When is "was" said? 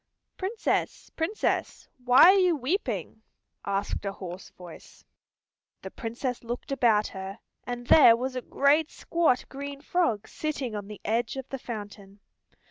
8.15-8.35